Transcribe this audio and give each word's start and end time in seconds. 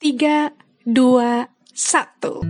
tiga, 0.00 0.56
dua, 0.80 1.52
satu. 1.76 2.40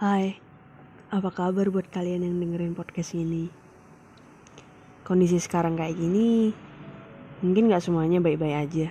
Hai, 0.00 0.40
apa 1.12 1.28
kabar 1.28 1.68
buat 1.68 1.92
kalian 1.92 2.24
yang 2.24 2.40
dengerin 2.40 2.72
podcast 2.72 3.12
ini? 3.12 3.52
Kondisi 5.04 5.36
sekarang 5.36 5.76
kayak 5.76 5.92
gini, 5.92 6.56
mungkin 7.44 7.68
gak 7.68 7.84
semuanya 7.84 8.16
baik-baik 8.16 8.56
aja. 8.64 8.88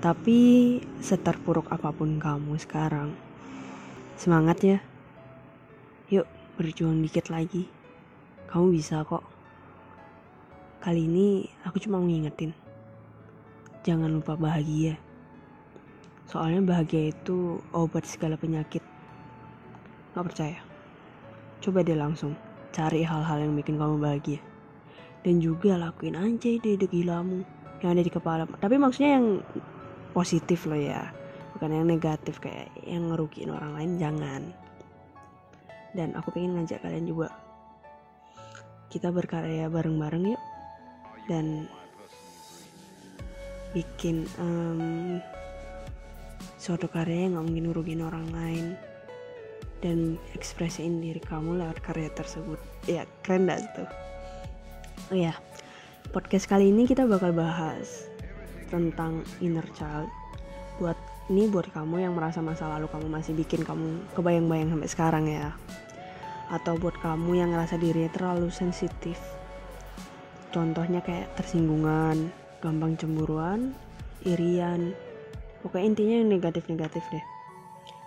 Tapi 0.00 0.80
seterpuruk 0.96 1.68
apa 1.68 1.92
pun 1.92 2.16
kamu 2.16 2.56
sekarang, 2.56 3.12
semangat 4.16 4.58
ya. 4.64 4.95
Yuk 6.06 6.22
berjuang 6.54 7.02
dikit 7.02 7.34
lagi. 7.34 7.66
Kamu 8.46 8.70
bisa 8.70 9.02
kok. 9.02 9.26
Kali 10.78 11.02
ini 11.02 11.50
aku 11.66 11.82
cuma 11.82 11.98
ngingetin. 11.98 12.54
Jangan 13.82 14.14
lupa 14.14 14.38
bahagia. 14.38 14.94
Soalnya 16.30 16.62
bahagia 16.62 17.10
itu 17.10 17.58
obat 17.74 18.06
segala 18.06 18.38
penyakit. 18.38 18.86
Gak 20.14 20.26
percaya? 20.30 20.62
Coba 21.58 21.82
deh 21.82 21.98
langsung 21.98 22.38
cari 22.70 23.02
hal-hal 23.02 23.42
yang 23.42 23.58
bikin 23.58 23.74
kamu 23.74 23.98
bahagia. 23.98 24.38
Dan 25.26 25.42
juga 25.42 25.74
lakuin 25.74 26.14
aja 26.14 26.46
ide-ide 26.46 26.86
gilamu 26.86 27.42
yang 27.82 27.98
ada 27.98 28.06
di 28.06 28.14
kepala. 28.14 28.46
Tapi 28.46 28.78
maksudnya 28.78 29.18
yang 29.18 29.42
positif 30.14 30.70
loh 30.70 30.78
ya. 30.78 31.10
Bukan 31.58 31.74
yang 31.74 31.90
negatif 31.90 32.38
kayak 32.38 32.70
yang 32.86 33.10
ngerugiin 33.10 33.50
orang 33.50 33.74
lain 33.74 33.92
jangan. 33.98 34.65
Dan 35.96 36.12
aku 36.12 36.36
pengen 36.36 36.60
ngajak 36.60 36.84
kalian 36.84 37.08
juga. 37.08 37.32
Kita 38.92 39.08
berkarya 39.08 39.72
bareng-bareng 39.72 40.36
yuk. 40.36 40.42
Dan 41.24 41.64
bikin 43.72 44.28
em, 44.36 45.18
suatu 46.60 46.86
karya 46.92 47.26
yang 47.26 47.40
gak 47.40 47.46
mungkin 47.48 47.64
ngerugiin 47.72 48.04
orang 48.04 48.28
lain. 48.28 48.66
Dan 49.80 50.20
ekspresiin 50.36 51.00
diri 51.00 51.24
kamu 51.24 51.64
lewat 51.64 51.80
karya 51.80 52.12
tersebut. 52.12 52.60
Ya 52.84 53.08
keren 53.24 53.48
dah 53.48 53.56
tuh 53.72 53.88
oh 55.10 55.18
ya 55.18 55.34
podcast 56.10 56.50
kali 56.50 56.74
ini 56.74 56.88
kita 56.88 57.06
bakal 57.06 57.30
bahas 57.30 58.10
tentang 58.66 59.22
inner 59.38 59.66
child. 59.78 60.10
Buat 60.82 60.98
ini 61.30 61.46
buat 61.46 61.70
kamu 61.70 62.02
yang 62.02 62.14
merasa 62.14 62.42
masa 62.42 62.66
lalu 62.66 62.90
kamu 62.90 63.06
masih 63.10 63.32
bikin 63.34 63.62
kamu 63.62 64.02
kebayang-bayang 64.14 64.70
sampai 64.70 64.90
sekarang 64.90 65.24
ya 65.30 65.54
atau 66.50 66.78
buat 66.78 66.94
kamu 67.02 67.42
yang 67.42 67.50
ngerasa 67.54 67.78
dirinya 67.78 68.10
terlalu 68.14 68.48
sensitif. 68.54 69.18
Contohnya 70.54 71.02
kayak 71.02 71.34
tersinggungan 71.34 72.30
gampang 72.62 72.96
cemburuan 72.96 73.74
irian. 74.24 74.94
Pokoknya 75.60 75.86
intinya 75.92 76.14
yang 76.22 76.30
negatif-negatif 76.30 77.04
deh. 77.10 77.24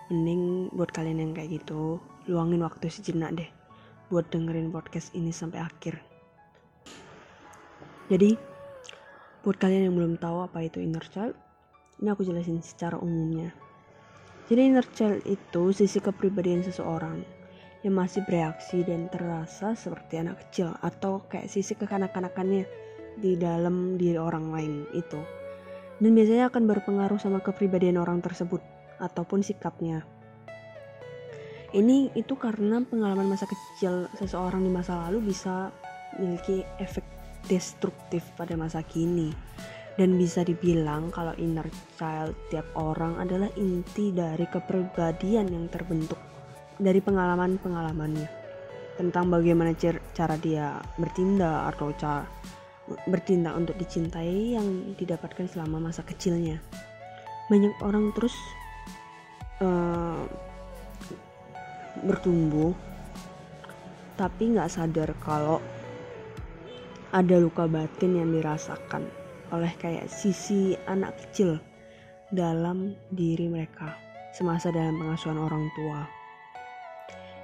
Mending 0.09 0.73
buat 0.73 0.90
kalian 0.90 1.22
yang 1.22 1.31
kayak 1.36 1.62
gitu 1.62 2.02
luangin 2.26 2.66
waktu 2.66 2.90
sejenak 2.90 3.38
deh 3.38 3.50
buat 4.09 4.26
dengerin 4.34 4.74
podcast 4.74 5.14
ini 5.14 5.30
sampai 5.30 5.62
akhir. 5.62 6.02
Jadi 8.09 8.34
buat 9.46 9.56
kalian 9.62 9.90
yang 9.90 9.96
belum 9.96 10.14
tahu 10.18 10.50
apa 10.50 10.66
itu 10.66 10.81
inner 10.81 11.06
child 11.14 11.38
ini 12.02 12.09
aku 12.09 12.26
jelasin 12.26 12.64
secara 12.66 12.98
umumnya. 12.98 13.53
Jadi 14.50 14.62
inner 14.66 14.88
child 14.90 15.22
itu 15.30 15.70
sisi 15.78 16.02
kepribadian 16.02 16.66
seseorang 16.66 17.39
yang 17.83 17.95
masih 17.95 18.23
bereaksi 18.27 18.83
dan 18.83 19.08
terasa 19.08 19.75
seperti 19.75 20.19
anak 20.19 20.44
kecil 20.47 20.75
atau 20.83 21.23
kayak 21.31 21.47
sisi 21.47 21.75
kekanak-kanakannya 21.80 22.67
di 23.19 23.35
dalam 23.39 23.95
diri 23.95 24.19
orang 24.19 24.52
lain 24.52 24.83
itu 24.95 25.19
dan 26.00 26.16
biasanya 26.16 26.47
akan 26.47 26.63
berpengaruh 26.63 27.19
sama 27.19 27.44
kepribadian 27.44 28.00
orang 28.00 28.23
tersebut 28.23 28.63
ataupun 29.03 29.44
sikapnya. 29.44 30.07
Ini 31.69 32.18
itu 32.18 32.34
karena 32.34 32.81
pengalaman 32.81 33.29
masa 33.29 33.45
kecil 33.45 34.09
seseorang 34.18 34.66
di 34.66 34.72
masa 34.73 35.06
lalu 35.06 35.29
bisa 35.29 35.69
memiliki 36.18 36.66
efek 36.81 37.06
destruktif 37.45 38.25
pada 38.34 38.57
masa 38.57 38.81
kini. 38.81 39.29
Dan 40.00 40.16
bisa 40.16 40.47
dibilang 40.47 41.12
kalau 41.12 41.35
inner 41.35 41.68
child 42.00 42.31
tiap 42.47 42.63
orang 42.79 43.19
adalah 43.19 43.51
inti 43.59 44.16
dari 44.16 44.47
kepribadian 44.47 45.51
yang 45.51 45.68
terbentuk 45.68 46.18
dari 46.79 47.03
pengalaman-pengalamannya. 47.03 48.40
Tentang 48.95 49.28
bagaimana 49.31 49.75
cara 50.16 50.35
dia 50.40 50.79
bertindak 51.00 51.75
atau 51.75 51.91
cara 51.95 52.23
bertindak 53.06 53.53
untuk 53.53 53.75
dicintai 53.78 54.57
yang 54.57 54.95
didapatkan 54.97 55.45
selama 55.45 55.91
masa 55.91 56.01
kecilnya. 56.01 56.57
Banyak 57.51 57.79
orang 57.85 58.12
terus 58.16 58.34
uh, 59.62 60.25
bertumbuh 62.01 62.73
tapi 64.19 64.51
nggak 64.51 64.72
sadar 64.72 65.16
kalau 65.23 65.63
ada 67.16 67.39
luka 67.39 67.66
batin 67.72 68.19
yang 68.19 68.29
dirasakan 68.35 69.07
oleh 69.50 69.72
kayak 69.79 70.12
sisi 70.12 70.75
anak 70.85 71.16
kecil 71.18 71.57
dalam 72.29 72.94
diri 73.09 73.50
mereka 73.50 73.97
semasa 74.35 74.69
dalam 74.69 75.00
pengasuhan 75.00 75.39
orang 75.41 75.66
tua. 75.73 76.19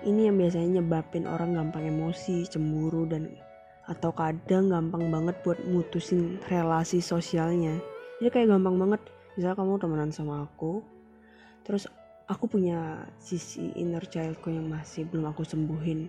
Ini 0.05 0.29
yang 0.29 0.37
biasanya 0.37 0.79
nyebabin 0.79 1.25
orang 1.25 1.57
gampang 1.57 1.89
emosi, 1.89 2.45
cemburu 2.45 3.09
dan 3.09 3.33
atau 3.89 4.13
kadang 4.13 4.69
gampang 4.69 5.09
banget 5.09 5.33
buat 5.41 5.57
mutusin 5.65 6.37
relasi 6.45 7.01
sosialnya. 7.01 7.81
Jadi 8.21 8.29
kayak 8.29 8.53
gampang 8.53 8.77
banget, 8.77 9.01
misalnya 9.33 9.57
kamu 9.57 9.81
temenan 9.81 10.11
sama 10.13 10.45
aku, 10.45 10.85
terus 11.65 11.89
aku 12.29 12.45
punya 12.45 13.01
sisi 13.17 13.73
inner 13.73 14.05
childku 14.05 14.53
yang 14.53 14.69
masih 14.69 15.09
belum 15.09 15.33
aku 15.33 15.41
sembuhin. 15.41 16.05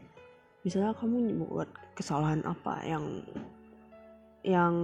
Misalnya 0.65 0.93
kamu 0.93 1.49
buat 1.49 1.69
kesalahan 1.97 2.45
apa 2.45 2.85
yang 2.85 3.25
yang 4.45 4.75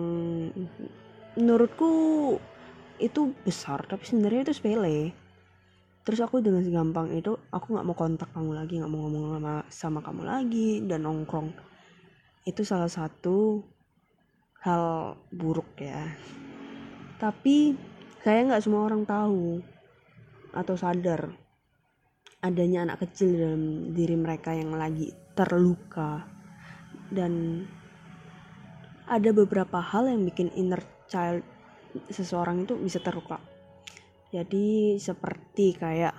menurutku 1.37 1.93
itu 3.01 3.33
besar 3.47 3.83
tapi 3.89 4.05
sebenarnya 4.05 4.51
itu 4.51 4.55
sepele 4.59 5.15
terus 6.03 6.19
aku 6.19 6.43
dengan 6.43 6.67
gampang 6.67 7.15
itu 7.15 7.39
aku 7.55 7.79
nggak 7.79 7.87
mau 7.87 7.95
kontak 7.95 8.29
kamu 8.35 8.59
lagi 8.59 8.83
nggak 8.83 8.91
mau 8.91 9.07
ngomong 9.07 9.25
sama 9.39 9.55
sama 9.71 9.99
kamu 10.03 10.23
lagi 10.27 10.69
dan 10.83 11.07
nongkrong. 11.07 11.55
Itu 12.43 12.67
salah 12.67 12.91
satu 12.91 13.63
hal 14.67 15.15
buruk 15.31 15.79
ya. 15.79 16.11
Tapi 17.23 17.79
saya 18.27 18.43
nggak 18.51 18.63
semua 18.67 18.91
orang 18.91 19.07
tahu 19.07 19.63
atau 20.51 20.75
sadar 20.75 21.31
adanya 22.43 22.83
anak 22.83 23.07
kecil 23.07 23.39
dalam 23.39 23.95
diri 23.95 24.19
mereka 24.19 24.51
yang 24.51 24.75
lagi 24.75 25.15
terluka. 25.39 26.27
Dan 27.13 27.63
ada 29.07 29.31
beberapa 29.31 29.79
hal 29.79 30.11
yang 30.11 30.27
bikin 30.27 30.51
inner 30.59 30.83
child 31.07 31.47
seseorang 32.11 32.65
itu 32.65 32.75
bisa 32.75 32.99
terluka 32.99 33.52
jadi 34.33 34.97
seperti 34.97 35.77
kayak 35.77 36.17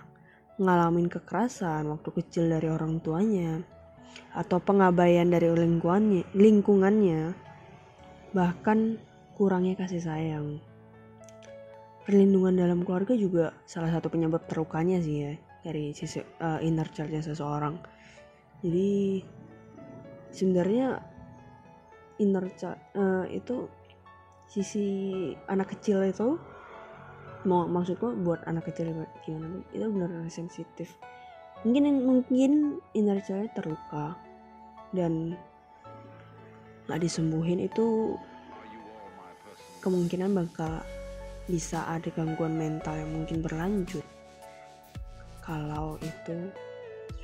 ngalamin 0.61 1.09
kekerasan 1.09 1.89
waktu 1.89 2.13
kecil 2.13 2.45
dari 2.45 2.69
orang 2.69 3.01
tuanya 3.01 3.65
atau 4.37 4.61
pengabaian 4.61 5.25
dari 5.25 5.49
lingkungannya 5.49 6.29
lingkungannya 6.37 7.33
bahkan 8.37 9.01
kurangnya 9.33 9.73
kasih 9.77 10.01
sayang. 10.01 10.61
Perlindungan 12.05 12.53
dalam 12.53 12.85
keluarga 12.85 13.17
juga 13.17 13.57
salah 13.65 13.89
satu 13.89 14.13
penyebab 14.13 14.45
terlukanya 14.45 15.01
sih 15.01 15.15
ya 15.25 15.33
dari 15.65 15.95
sisi 15.95 16.21
uh, 16.21 16.61
inner 16.61 16.85
childnya 16.93 17.25
seseorang. 17.25 17.81
Jadi 18.61 19.23
sebenarnya 20.29 21.01
inner 22.21 22.45
child 22.53 22.77
uh, 22.93 23.25
itu 23.31 23.65
sisi 24.45 24.85
anak 25.49 25.73
kecil 25.73 26.05
itu 26.05 26.37
mau 27.43 27.67
maksudku 27.67 28.15
buat 28.23 28.43
anak 28.47 28.71
kecil 28.71 28.95
gimana 29.23 29.59
itu 29.75 29.85
benar-benar 29.87 30.31
sensitif. 30.31 30.95
Mungkin 31.63 32.03
mungkin 32.03 32.51
inner 32.95 33.19
child 33.23 33.51
terluka 33.55 34.15
dan 34.91 35.35
nggak 36.87 36.99
disembuhin 36.99 37.63
itu 37.63 38.19
kemungkinan 39.79 40.35
bakal 40.35 40.83
bisa 41.47 41.83
ada 41.91 42.07
gangguan 42.15 42.55
mental 42.55 42.95
yang 42.95 43.11
mungkin 43.11 43.43
berlanjut. 43.43 44.03
Kalau 45.43 45.99
itu 45.99 46.51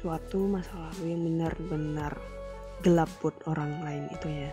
suatu 0.03 0.43
masa 0.47 0.75
lalu 0.75 1.15
yang 1.15 1.21
benar-benar 1.23 2.13
gelap 2.83 3.11
buat 3.23 3.35
orang 3.47 3.83
lain 3.83 4.05
itu 4.11 4.27
ya. 4.27 4.51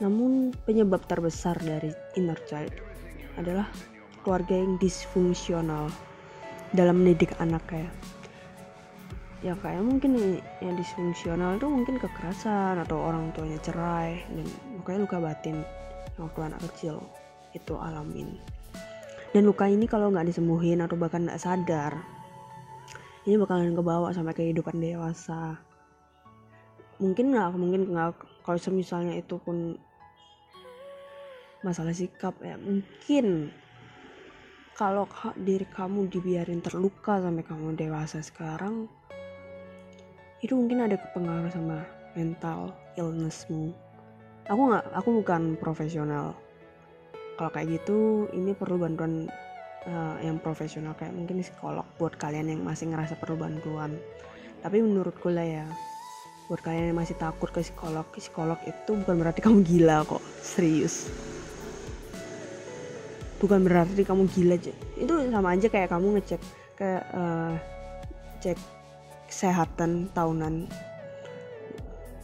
Namun 0.00 0.52
penyebab 0.64 1.04
terbesar 1.08 1.56
dari 1.60 1.92
inner 2.16 2.36
child 2.48 2.72
adalah 3.40 3.68
keluarga 4.24 4.56
yang 4.56 4.80
disfungsional 4.80 5.92
dalam 6.72 7.04
mendidik 7.04 7.36
anak 7.38 7.62
ya 7.70 7.86
ya 9.44 9.52
kayak 9.60 9.84
mungkin 9.84 10.40
yang 10.64 10.74
disfungsional 10.80 11.60
itu 11.60 11.68
mungkin 11.68 12.00
kekerasan 12.00 12.80
atau 12.80 12.96
orang 12.96 13.28
tuanya 13.36 13.60
cerai 13.60 14.24
dan 14.32 14.48
makanya 14.80 15.00
luka 15.04 15.18
batin 15.20 15.56
waktu 16.16 16.40
anak 16.48 16.64
kecil 16.72 17.04
itu 17.52 17.76
alamin. 17.76 18.40
Dan 19.36 19.44
luka 19.44 19.68
ini 19.68 19.84
kalau 19.84 20.08
nggak 20.08 20.32
disembuhin 20.32 20.80
atau 20.80 20.96
bahkan 20.96 21.28
nggak 21.28 21.42
sadar 21.42 21.92
ini 23.28 23.36
bakalan 23.36 23.76
kebawa 23.76 24.16
sampai 24.16 24.32
kehidupan 24.32 24.80
dewasa. 24.80 25.60
Mungkin 26.96 27.36
nggak 27.36 27.52
mungkin 27.60 27.92
nggak 27.92 28.16
kalau 28.40 28.60
misalnya 28.72 29.20
itu 29.20 29.36
pun 29.44 29.76
masalah 31.60 31.96
sikap 31.96 32.36
ya 32.44 32.60
mungkin 32.60 33.48
kalau 34.74 35.06
diri 35.38 35.66
kamu 35.70 36.10
dibiarin 36.10 36.58
terluka 36.58 37.22
sampai 37.22 37.46
kamu 37.46 37.78
dewasa 37.78 38.18
sekarang 38.18 38.90
itu 40.42 40.52
mungkin 40.58 40.84
ada 40.84 40.98
kepengaruh 40.98 41.48
sama 41.54 41.86
mental 42.18 42.74
illnessmu. 42.98 43.70
Aku 44.50 44.60
nggak 44.60 44.84
aku 44.92 45.08
bukan 45.22 45.42
profesional. 45.56 46.36
Kalau 47.38 47.50
kayak 47.54 47.80
gitu 47.80 48.28
ini 48.34 48.52
perlu 48.52 48.76
bantuan 48.76 49.30
uh, 49.88 50.18
yang 50.20 50.36
profesional 50.42 50.92
kayak 50.98 51.16
mungkin 51.16 51.40
psikolog 51.40 51.86
buat 51.96 52.18
kalian 52.18 52.52
yang 52.52 52.60
masih 52.60 52.90
ngerasa 52.92 53.16
perlu 53.16 53.40
bantuan. 53.40 53.96
Tapi 54.60 54.82
menurutku 54.82 55.32
lah 55.32 55.46
ya 55.46 55.66
buat 56.50 56.60
kalian 56.60 56.92
yang 56.92 57.00
masih 57.00 57.16
takut 57.16 57.48
ke 57.48 57.64
psikolog 57.64 58.04
psikolog 58.12 58.60
itu 58.68 58.90
bukan 58.92 59.16
berarti 59.16 59.40
kamu 59.40 59.64
gila 59.64 60.04
kok 60.04 60.20
serius 60.44 61.08
bukan 63.44 63.60
berarti 63.60 64.08
kamu 64.08 64.24
gila 64.32 64.56
itu 64.96 65.14
sama 65.28 65.52
aja 65.52 65.68
kayak 65.68 65.92
kamu 65.92 66.16
ngecek 66.16 66.40
kayak 66.80 67.04
uh, 67.12 67.52
cek 68.40 68.56
kesehatan 69.28 70.08
tahunan 70.16 70.64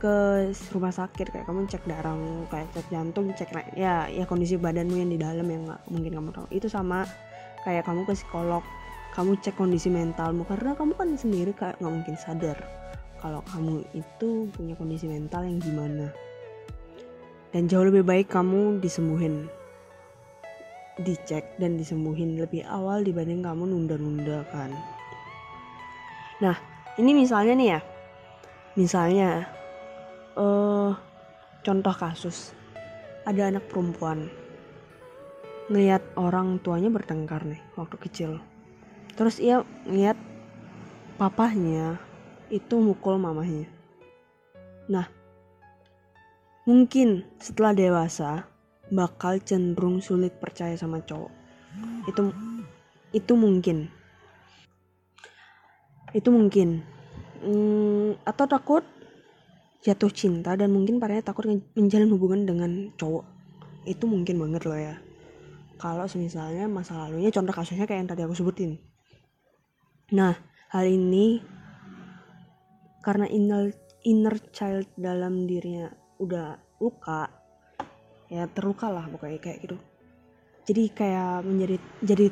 ke 0.01 0.49
rumah 0.73 0.91
sakit. 0.91 1.29
Kayak 1.29 1.47
kamu 1.47 1.69
cek 1.69 1.85
darah 1.85 2.17
kayak 2.49 2.69
cek 2.73 2.87
jantung 2.89 3.29
cek 3.37 3.53
ya 3.77 4.09
ya 4.09 4.25
kondisi 4.25 4.57
badanmu 4.57 4.97
yang 4.97 5.11
di 5.13 5.21
dalam 5.21 5.45
yang 5.45 5.69
nggak 5.69 5.83
mungkin 5.93 6.13
kamu 6.17 6.29
tahu. 6.33 6.47
Itu 6.49 6.73
sama 6.73 7.05
kayak 7.69 7.85
kamu 7.85 8.09
ke 8.09 8.17
psikolog. 8.17 8.65
Kamu 9.13 9.37
cek 9.45 9.61
kondisi 9.61 9.93
mentalmu. 9.93 10.49
Karena 10.49 10.73
kamu 10.73 10.97
kan 10.97 11.09
sendiri 11.21 11.53
kayak 11.53 11.77
nggak 11.79 11.93
mungkin 11.93 12.17
sadar 12.17 12.57
kalau 13.21 13.45
kamu 13.53 13.85
itu 13.93 14.49
punya 14.57 14.73
kondisi 14.81 15.05
mental 15.05 15.45
yang 15.45 15.61
gimana. 15.61 16.09
Dan 17.53 17.67
jauh 17.67 17.85
lebih 17.85 18.07
baik 18.07 18.31
kamu 18.33 18.79
disembuhin 18.81 19.51
dicek 21.01 21.57
dan 21.57 21.81
disembuhin 21.81 22.37
lebih 22.37 22.65
awal 22.69 23.01
dibanding 23.01 23.41
kamu 23.41 23.69
nunda-nunda 23.69 24.45
kan? 24.53 24.71
Nah 26.41 26.57
ini 26.97 27.13
misalnya 27.17 27.55
nih 27.57 27.69
ya. 27.77 27.81
Misalnya 28.77 29.29
uh, 30.37 30.93
contoh 31.65 31.95
kasus. 31.95 32.53
Ada 33.25 33.53
anak 33.53 33.69
perempuan. 33.69 34.29
Ngeliat 35.71 36.03
orang 36.19 36.59
tuanya 36.65 36.91
bertengkar 36.91 37.47
nih 37.47 37.61
waktu 37.79 37.97
kecil. 38.01 38.31
Terus 39.15 39.39
ia 39.39 39.63
ngeliat 39.87 40.17
papahnya 41.21 42.01
itu 42.51 42.81
mukul 42.81 43.21
mamahnya. 43.21 43.71
Nah 44.91 45.07
mungkin 46.67 47.23
setelah 47.39 47.73
dewasa 47.73 48.50
bakal 48.91 49.39
cenderung 49.41 50.03
sulit 50.03 50.37
percaya 50.37 50.75
sama 50.75 51.03
cowok. 51.03 51.33
Itu 52.11 52.35
itu 53.15 53.33
mungkin. 53.39 53.91
Itu 56.11 56.29
mungkin. 56.35 56.83
Hmm, 57.41 58.19
atau 58.27 58.45
takut 58.45 58.85
jatuh 59.81 60.13
cinta 60.13 60.53
dan 60.59 60.69
mungkin 60.77 61.01
parahnya 61.01 61.25
takut 61.25 61.49
menjalin 61.73 62.11
hubungan 62.13 62.45
dengan 62.45 62.71
cowok. 63.01 63.25
Itu 63.89 64.05
mungkin 64.05 64.37
banget 64.37 64.63
loh 64.69 64.77
ya. 64.77 64.95
Kalau 65.81 66.05
misalnya 66.21 66.69
masa 66.69 67.01
lalunya 67.01 67.33
contoh 67.33 67.57
kasusnya 67.57 67.89
kayak 67.89 68.05
yang 68.05 68.11
tadi 68.13 68.23
aku 68.29 68.37
sebutin. 68.37 68.77
Nah 70.13 70.37
hal 70.69 70.85
ini 70.85 71.41
karena 73.01 73.25
inner 73.33 73.73
inner 74.05 74.37
child 74.53 74.93
dalam 75.01 75.49
dirinya 75.49 75.89
udah 76.21 76.61
luka 76.85 77.40
ya 78.31 78.47
terluka 78.47 78.89
lah 78.89 79.11
pokoknya 79.11 79.43
kayak 79.43 79.59
gitu. 79.67 79.77
Jadi 80.71 80.83
kayak 80.95 81.43
menjadi 81.43 81.77
jadi 82.01 82.27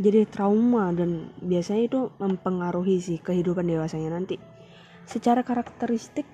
jadi 0.00 0.24
trauma 0.24 0.96
dan 0.96 1.28
biasanya 1.44 1.82
itu 1.84 2.00
mempengaruhi 2.16 2.96
sih 3.04 3.20
kehidupan 3.20 3.68
dewasanya 3.68 4.16
nanti. 4.16 4.40
Secara 5.04 5.44
karakteristik 5.44 6.24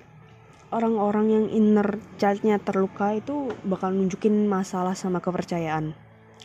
orang-orang 0.71 1.27
yang 1.27 1.45
inner 1.51 1.99
childnya 2.15 2.63
terluka 2.63 3.11
itu 3.11 3.51
bakal 3.67 3.91
nunjukin 3.91 4.47
masalah 4.47 4.95
sama 4.95 5.19
kepercayaan. 5.19 5.91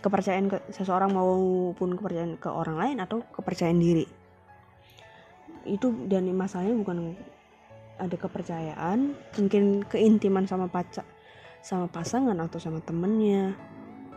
Kepercayaan 0.02 0.50
ke 0.50 0.58
seseorang 0.74 1.14
maupun 1.14 1.94
kepercayaan 1.94 2.42
ke 2.42 2.50
orang 2.50 2.74
lain 2.74 2.96
atau 2.98 3.22
kepercayaan 3.22 3.78
diri. 3.78 4.06
Itu 5.62 5.94
dan 6.10 6.26
masalahnya 6.34 6.74
bukan 6.74 7.14
ada 8.02 8.16
kepercayaan 8.18 9.14
mungkin 9.38 9.86
keintiman 9.86 10.42
sama 10.50 10.66
pacar 10.66 11.06
sama 11.62 11.86
pasangan 11.86 12.34
atau 12.42 12.58
sama 12.58 12.82
temennya 12.82 13.54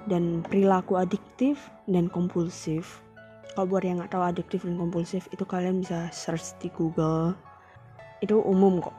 dan 0.10 0.42
perilaku 0.42 0.98
adiktif 0.98 1.70
dan 1.86 2.10
kompulsif. 2.10 3.02
Kalau 3.54 3.70
buat 3.70 3.86
yang 3.86 4.02
nggak 4.02 4.12
tahu 4.12 4.26
adiktif 4.26 4.66
dan 4.66 4.76
kompulsif 4.76 5.30
itu 5.32 5.46
kalian 5.46 5.80
bisa 5.80 6.10
search 6.12 6.58
di 6.60 6.68
Google. 6.74 7.38
Itu 8.20 8.42
umum 8.42 8.82
kok. 8.82 8.98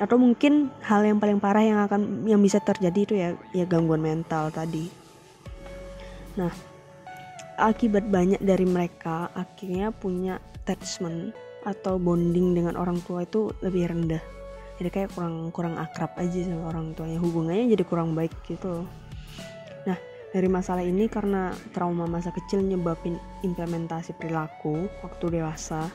Atau 0.00 0.16
mungkin 0.16 0.72
hal 0.82 1.04
yang 1.04 1.20
paling 1.20 1.38
parah 1.42 1.62
yang 1.62 1.78
akan 1.84 2.24
yang 2.24 2.40
bisa 2.40 2.58
terjadi 2.62 3.00
itu 3.02 3.14
ya 3.18 3.28
ya 3.52 3.68
gangguan 3.68 4.00
mental 4.00 4.48
tadi. 4.48 4.88
Nah, 6.38 6.50
akibat 7.60 8.08
banyak 8.08 8.40
dari 8.40 8.64
mereka 8.64 9.28
akhirnya 9.36 9.92
punya 9.92 10.40
attachment 10.62 11.36
atau 11.62 12.00
bonding 12.00 12.56
dengan 12.56 12.74
orang 12.74 12.98
tua 13.04 13.22
itu 13.22 13.52
lebih 13.60 13.92
rendah. 13.92 14.41
Jadi 14.80 14.88
kayak 14.88 15.10
kurang 15.12 15.50
kurang 15.52 15.74
akrab 15.76 16.12
aja 16.16 16.38
sama 16.46 16.72
orang 16.72 16.96
tuanya, 16.96 17.18
hubungannya 17.20 17.72
jadi 17.72 17.84
kurang 17.84 18.16
baik 18.16 18.32
gitu. 18.48 18.88
Nah, 19.84 19.98
dari 20.32 20.48
masalah 20.48 20.84
ini 20.86 21.06
karena 21.10 21.52
trauma 21.76 22.08
masa 22.08 22.32
kecil 22.32 22.64
nyebabin 22.64 23.20
implementasi 23.44 24.16
perilaku 24.16 24.88
waktu 25.04 25.40
dewasa 25.40 25.92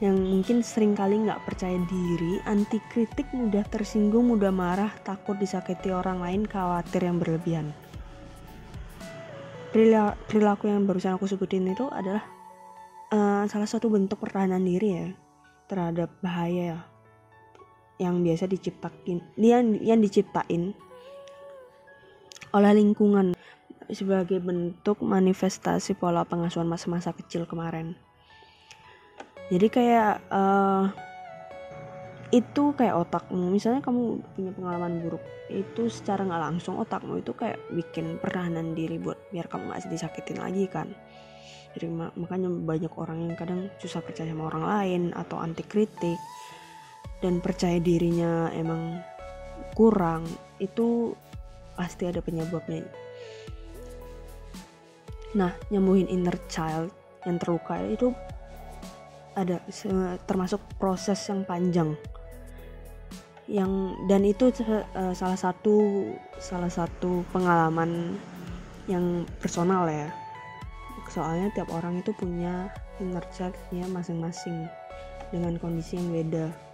yang 0.00 0.16
mungkin 0.16 0.64
sering 0.64 0.96
kali 0.96 1.28
nggak 1.28 1.44
percaya 1.44 1.76
diri, 1.84 2.40
anti 2.48 2.80
kritik, 2.88 3.28
mudah 3.36 3.60
tersinggung, 3.68 4.32
mudah 4.32 4.48
marah, 4.48 4.88
takut 5.04 5.36
disakiti 5.36 5.92
orang 5.92 6.24
lain, 6.24 6.48
khawatir 6.48 7.04
yang 7.04 7.20
berlebihan. 7.20 7.68
Perilaku 9.76 10.72
yang 10.72 10.88
barusan 10.88 11.20
aku 11.20 11.28
sebutin 11.28 11.68
itu 11.68 11.84
adalah 11.92 12.24
uh, 13.12 13.44
salah 13.46 13.68
satu 13.68 13.92
bentuk 13.92 14.18
pertahanan 14.18 14.64
diri 14.64 14.88
ya 14.88 15.06
terhadap 15.70 16.10
bahaya 16.24 16.82
yang 18.00 18.24
biasa 18.24 18.48
diciptakin, 18.48 19.20
yang, 19.36 19.76
yang 19.84 20.00
diciptain 20.00 20.72
oleh 22.50 22.72
lingkungan 22.72 23.36
sebagai 23.92 24.40
bentuk 24.40 25.04
manifestasi 25.04 25.98
pola 26.00 26.24
pengasuhan 26.24 26.66
masa-masa 26.66 27.12
kecil 27.12 27.44
kemarin. 27.44 27.94
Jadi 29.50 29.66
kayak 29.66 30.24
uh, 30.30 30.88
itu 32.30 32.70
kayak 32.78 32.94
otakmu, 32.94 33.50
misalnya 33.50 33.82
kamu 33.82 34.22
punya 34.38 34.50
pengalaman 34.54 35.02
buruk, 35.02 35.22
itu 35.50 35.90
secara 35.90 36.22
nggak 36.22 36.42
langsung 36.46 36.78
otakmu 36.78 37.18
itu 37.18 37.34
kayak 37.34 37.58
bikin 37.74 38.22
pertahanan 38.22 38.78
diri 38.78 39.02
buat 39.02 39.18
biar 39.34 39.50
kamu 39.50 39.74
nggak 39.74 39.90
disakitin 39.90 40.38
lagi 40.38 40.70
kan. 40.70 40.94
Jadi 41.74 41.86
makanya 41.90 42.50
banyak 42.50 42.90
orang 42.98 43.30
yang 43.30 43.34
kadang 43.38 43.70
susah 43.78 44.02
percaya 44.02 44.30
sama 44.30 44.50
orang 44.50 44.64
lain 44.66 45.02
atau 45.14 45.38
anti 45.38 45.62
kritik 45.62 46.18
dan 47.20 47.38
percaya 47.44 47.76
dirinya 47.76 48.48
emang 48.56 49.00
kurang 49.76 50.24
itu 50.56 51.12
pasti 51.76 52.08
ada 52.08 52.20
penyebabnya. 52.20 52.84
Nah 55.36 55.52
nyembuhin 55.70 56.08
inner 56.10 56.36
child 56.50 56.90
yang 57.24 57.36
terluka 57.36 57.76
itu 57.84 58.12
ada 59.36 59.62
termasuk 60.26 60.60
proses 60.80 61.20
yang 61.28 61.44
panjang. 61.44 61.94
Yang 63.46 63.72
dan 64.08 64.22
itu 64.24 64.44
uh, 64.60 65.14
salah 65.14 65.38
satu 65.38 66.06
salah 66.40 66.72
satu 66.72 67.24
pengalaman 67.30 68.16
yang 68.88 69.28
personal 69.38 69.86
ya. 69.86 70.08
Soalnya 71.10 71.50
tiap 71.52 71.68
orang 71.74 72.00
itu 72.00 72.14
punya 72.14 72.70
inner 73.02 73.24
childnya 73.34 73.86
masing-masing 73.90 74.70
dengan 75.34 75.58
kondisi 75.58 75.98
yang 75.98 76.10
beda 76.10 76.69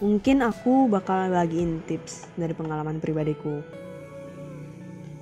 mungkin 0.00 0.40
aku 0.40 0.88
bakal 0.88 1.28
bagiin 1.28 1.84
tips 1.84 2.28
dari 2.36 2.56
pengalaman 2.56 2.98
pribadiku 3.00 3.60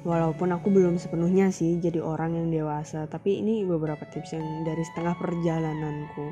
walaupun 0.06 0.54
aku 0.54 0.70
belum 0.70 0.97
sepenuhnya 0.97 1.50
sih 1.50 1.82
jadi 1.82 1.99
orang 1.99 2.38
yang 2.38 2.49
dewasa 2.54 3.11
tapi 3.11 3.42
ini 3.42 3.66
beberapa 3.66 4.06
tips 4.06 4.38
yang 4.38 4.62
dari 4.62 4.82
setengah 4.87 5.18
perjalananku 5.18 6.26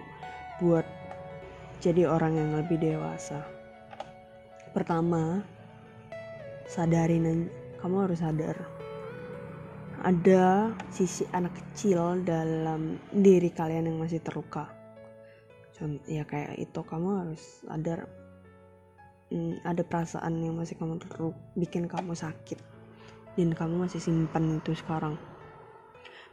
buat 0.63 0.87
jadi 1.81 2.09
orang 2.09 2.41
yang 2.41 2.51
lebih 2.57 2.81
dewasa. 2.81 3.45
Pertama, 4.73 5.45
sadarin 6.69 7.49
kamu 7.81 7.97
harus 8.09 8.21
sadar 8.21 8.57
ada 10.05 10.71
sisi 10.93 11.25
anak 11.33 11.57
kecil 11.57 12.21
dalam 12.23 13.01
diri 13.11 13.49
kalian 13.51 13.91
yang 13.91 13.99
masih 13.99 14.21
terluka. 14.21 14.71
Contoh 15.75 16.05
ya 16.09 16.23
kayak 16.23 16.57
itu 16.61 16.81
kamu 16.85 17.09
harus 17.27 17.43
sadar 17.65 18.07
hmm, 19.31 19.63
ada 19.67 19.83
perasaan 19.83 20.43
yang 20.43 20.55
masih 20.59 20.79
kamu 20.79 20.99
teruk 21.03 21.37
bikin 21.59 21.91
kamu 21.91 22.15
sakit 22.15 22.59
dan 23.37 23.53
kamu 23.53 23.85
masih 23.87 24.01
simpan 24.01 24.59
itu 24.59 24.73
sekarang. 24.73 25.21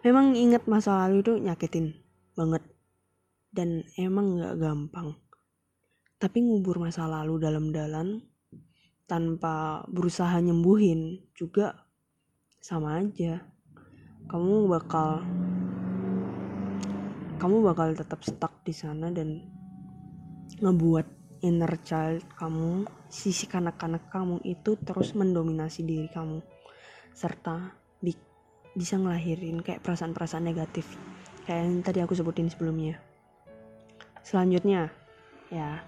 Memang 0.04 0.36
ingat 0.36 0.68
masa 0.68 1.08
lalu 1.08 1.24
itu 1.24 1.40
nyakitin 1.40 1.96
banget 2.36 2.64
dan 3.56 3.88
emang 3.96 4.40
nggak 4.40 4.56
gampang. 4.60 5.16
Tapi 6.20 6.38
ngubur 6.44 6.80
masa 6.80 7.08
lalu 7.08 7.40
dalam-dalam 7.40 8.24
tanpa 9.08 9.84
berusaha 9.92 10.40
nyembuhin 10.40 11.24
juga 11.36 11.88
sama 12.64 13.04
aja. 13.04 13.44
Kamu 14.32 14.72
bakal 14.72 15.24
kamu 17.44 17.60
bakal 17.60 17.92
tetap 17.92 18.24
stuck 18.24 18.64
di 18.64 18.72
sana 18.72 19.12
dan 19.12 19.44
ngebuat 20.64 21.23
inner 21.44 21.76
child 21.84 22.24
kamu, 22.40 22.88
sisi 23.12 23.46
kanak-kanak 23.52 24.08
kamu 24.08 24.40
itu 24.48 24.80
terus 24.80 25.12
mendominasi 25.12 25.84
diri 25.84 26.08
kamu. 26.08 26.40
Serta 27.12 27.76
bi 28.00 28.16
bisa 28.74 28.98
ngelahirin 28.98 29.62
kayak 29.62 29.86
perasaan-perasaan 29.86 30.50
negatif 30.50 30.98
kayak 31.46 31.62
yang 31.68 31.84
tadi 31.84 32.00
aku 32.00 32.16
sebutin 32.16 32.48
sebelumnya. 32.48 32.98
Selanjutnya, 34.24 34.88
ya 35.52 35.84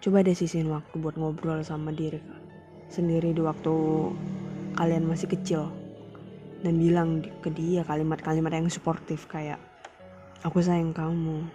coba 0.00 0.22
deh 0.22 0.32
sisihin 0.32 0.70
waktu 0.70 0.94
buat 0.96 1.18
ngobrol 1.18 1.60
sama 1.66 1.92
diri 1.92 2.22
sendiri 2.90 3.34
di 3.34 3.42
waktu 3.42 3.74
kalian 4.78 5.04
masih 5.04 5.28
kecil. 5.30 5.68
Dan 6.60 6.76
bilang 6.76 7.24
ke 7.40 7.48
dia 7.48 7.80
kalimat-kalimat 7.88 8.52
yang 8.52 8.68
suportif 8.68 9.24
kayak 9.26 9.56
aku 10.44 10.60
sayang 10.60 10.92
kamu 10.92 11.48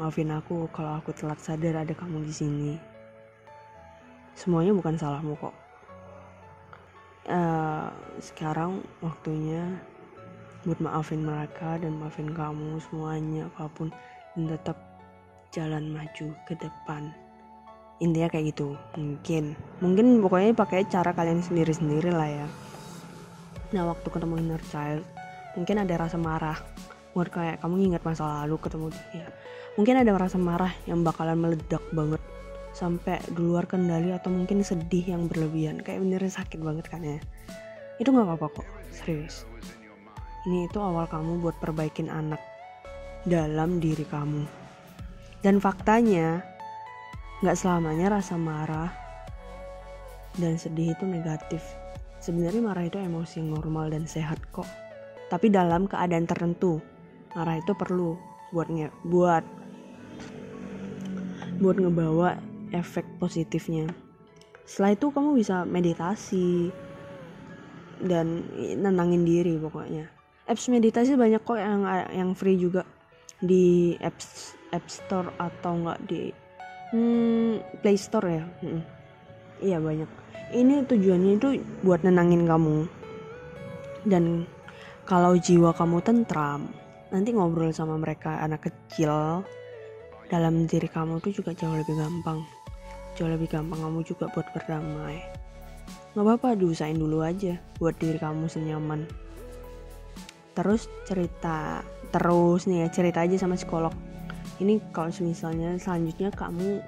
maafin 0.00 0.32
aku 0.32 0.72
kalau 0.72 0.96
aku 0.96 1.12
telat 1.12 1.36
sadar 1.40 1.84
ada 1.84 1.92
kamu 1.92 2.24
di 2.24 2.32
sini. 2.32 2.72
Semuanya 4.32 4.72
bukan 4.72 4.96
salahmu 4.96 5.36
kok. 5.36 5.54
Uh, 7.28 7.86
sekarang 8.18 8.82
waktunya 9.04 9.78
buat 10.66 10.80
maafin 10.80 11.22
mereka 11.22 11.78
dan 11.78 12.00
maafin 12.00 12.32
kamu 12.32 12.80
semuanya 12.88 13.52
apa 13.52 13.68
pun. 13.68 13.92
Dan 14.32 14.48
tetap 14.48 14.80
jalan 15.52 15.92
maju 15.92 16.32
ke 16.48 16.56
depan. 16.56 17.12
Intinya 18.00 18.32
kayak 18.32 18.56
gitu 18.56 18.72
mungkin. 18.96 19.52
Mungkin 19.84 20.24
pokoknya 20.24 20.56
pakai 20.56 20.88
cara 20.88 21.12
kalian 21.12 21.44
sendiri 21.44 21.76
sendiri 21.76 22.08
lah 22.08 22.30
ya. 22.32 22.48
Nah 23.76 23.92
waktu 23.92 24.08
ketemu 24.08 24.40
inner 24.40 24.62
child 24.72 25.04
mungkin 25.52 25.84
ada 25.84 25.94
rasa 26.00 26.16
marah. 26.16 26.56
Buat 27.12 27.28
kayak 27.28 27.60
kamu 27.60 27.92
ingat 27.92 28.02
masa 28.08 28.24
lalu 28.24 28.56
ketemu 28.56 28.88
dia 29.12 29.28
mungkin 29.76 30.00
ada 30.00 30.12
rasa 30.16 30.36
marah 30.36 30.72
yang 30.84 31.04
bakalan 31.06 31.38
meledak 31.38 31.82
banget 31.92 32.20
sampai 32.72 33.20
di 33.28 33.40
luar 33.40 33.68
kendali 33.68 34.12
atau 34.12 34.32
mungkin 34.32 34.64
sedih 34.64 35.12
yang 35.12 35.28
berlebihan 35.28 35.80
kayak 35.80 36.00
bener 36.00 36.24
sakit 36.24 36.60
banget 36.60 36.88
kan 36.88 37.04
ya 37.04 37.20
itu 38.00 38.08
nggak 38.08 38.26
apa-apa 38.28 38.60
kok 38.60 38.68
serius 38.92 39.44
ini 40.48 40.66
itu 40.66 40.80
awal 40.80 41.04
kamu 41.06 41.38
buat 41.44 41.56
perbaikin 41.60 42.08
anak 42.08 42.40
dalam 43.28 43.78
diri 43.78 44.02
kamu 44.08 44.62
dan 45.42 45.58
faktanya, 45.58 46.38
nggak 47.42 47.58
selamanya 47.58 48.14
rasa 48.14 48.38
marah 48.38 48.94
dan 50.38 50.54
sedih 50.54 50.94
itu 50.94 51.02
negatif. 51.02 51.66
Sebenarnya 52.22 52.62
marah 52.62 52.86
itu 52.86 53.02
emosi 53.02 53.42
normal 53.42 53.90
dan 53.90 54.06
sehat 54.06 54.38
kok. 54.54 54.70
Tapi 55.26 55.50
dalam 55.50 55.90
keadaan 55.90 56.30
tertentu, 56.30 56.78
marah 57.34 57.58
itu 57.58 57.74
perlu 57.74 58.14
buat 58.54 58.70
buat 59.02 59.42
buat 61.62 61.78
ngebawa 61.78 62.42
efek 62.74 63.06
positifnya. 63.22 63.86
Setelah 64.66 64.98
itu 64.98 65.06
kamu 65.14 65.30
bisa 65.38 65.62
meditasi 65.62 66.74
dan 68.02 68.42
nenangin 68.58 69.22
diri 69.22 69.54
pokoknya. 69.62 70.10
Apps 70.50 70.66
meditasi 70.66 71.14
banyak 71.14 71.46
kok 71.46 71.56
yang 71.56 71.86
yang 72.10 72.30
free 72.34 72.58
juga 72.58 72.82
di 73.38 73.94
apps 73.98 74.58
App 74.72 74.86
Store 74.86 75.28
atau 75.36 75.74
enggak 75.78 75.98
di 76.06 76.32
hmm, 76.94 77.82
Play 77.82 77.98
Store 77.98 78.28
ya 78.30 78.44
hmm. 78.46 78.82
iya 79.60 79.78
banyak 79.82 80.08
ini 80.54 80.86
tujuannya 80.86 81.32
itu 81.40 81.48
buat 81.82 82.06
nenangin 82.06 82.46
kamu 82.46 82.86
dan 84.06 84.46
kalau 85.04 85.34
jiwa 85.34 85.74
kamu 85.74 85.98
tentram 86.06 86.70
nanti 87.10 87.34
ngobrol 87.34 87.74
sama 87.74 87.98
mereka 87.98 88.40
anak 88.40 88.70
kecil 88.70 89.42
dalam 90.32 90.64
diri 90.64 90.88
kamu 90.88 91.20
tuh 91.20 91.28
juga 91.28 91.52
jauh 91.52 91.76
lebih 91.76 91.92
gampang. 91.92 92.40
Jauh 93.20 93.28
lebih 93.28 93.52
gampang 93.52 93.84
kamu 93.84 94.00
juga 94.00 94.32
buat 94.32 94.48
berdamai. 94.56 95.20
Nggak 96.16 96.24
apa-apa 96.24 96.56
diusahain 96.56 96.96
dulu 96.96 97.20
aja 97.20 97.60
buat 97.76 97.92
diri 98.00 98.16
kamu 98.16 98.48
senyaman. 98.48 99.04
Terus 100.56 100.88
cerita 101.04 101.84
terus 102.08 102.64
nih 102.64 102.84
ya 102.84 102.88
cerita 102.88 103.20
aja 103.20 103.36
sama 103.36 103.60
psikolog. 103.60 103.92
Ini 104.56 104.80
kalau 104.96 105.12
misalnya 105.20 105.76
selanjutnya 105.76 106.32
kamu 106.32 106.80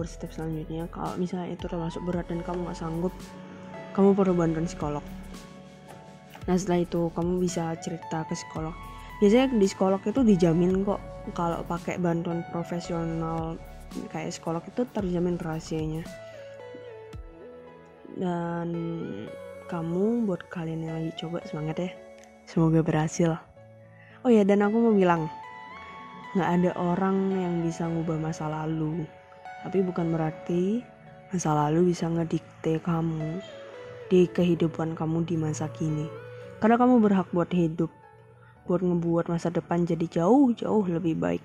berstep 0.00 0.32
selanjutnya 0.32 0.88
kalau 0.88 1.14
misalnya 1.20 1.52
itu 1.52 1.68
termasuk 1.68 2.00
berat 2.08 2.26
dan 2.26 2.42
kamu 2.42 2.66
nggak 2.66 2.80
sanggup 2.80 3.14
kamu 3.92 4.16
perlu 4.16 4.32
bantuan 4.32 4.64
psikolog. 4.64 5.04
Nah 6.48 6.56
setelah 6.56 6.80
itu 6.80 7.12
kamu 7.12 7.44
bisa 7.44 7.76
cerita 7.84 8.24
ke 8.24 8.32
psikolog. 8.32 8.72
Biasanya 9.20 9.52
di 9.52 9.68
psikolog 9.68 10.00
itu 10.00 10.20
dijamin 10.24 10.82
kok 10.82 11.13
kalau 11.32 11.64
pakai 11.64 11.96
bantuan 11.96 12.44
profesional 12.52 13.56
kayak 14.12 14.36
psikolog 14.36 14.60
itu 14.68 14.84
terjamin 14.92 15.40
rahasianya 15.40 16.04
dan 18.20 18.68
kamu 19.72 20.28
buat 20.28 20.44
kalian 20.52 20.84
yang 20.84 20.94
lagi 21.00 21.12
coba 21.16 21.40
semangat 21.48 21.76
ya 21.80 21.90
semoga 22.44 22.84
berhasil 22.84 23.40
oh 24.20 24.30
ya 24.30 24.44
dan 24.44 24.60
aku 24.60 24.76
mau 24.76 24.92
bilang 24.92 25.24
Nggak 26.34 26.50
ada 26.50 26.70
orang 26.82 27.30
yang 27.30 27.54
bisa 27.62 27.86
ngubah 27.86 28.18
masa 28.18 28.50
lalu. 28.50 29.06
Tapi 29.62 29.86
bukan 29.86 30.10
berarti 30.10 30.82
masa 31.30 31.54
lalu 31.54 31.94
bisa 31.94 32.10
ngedikte 32.10 32.82
kamu 32.82 33.38
di 34.10 34.26
kehidupan 34.26 34.98
kamu 34.98 35.22
di 35.22 35.38
masa 35.38 35.70
kini. 35.70 36.10
Karena 36.58 36.74
kamu 36.74 36.98
berhak 36.98 37.30
buat 37.30 37.54
hidup, 37.54 37.86
buat 38.64 38.80
ngebuat 38.80 39.28
masa 39.28 39.52
depan 39.52 39.84
jadi 39.84 40.06
jauh-jauh 40.22 40.84
lebih 40.88 41.16
baik. 41.18 41.44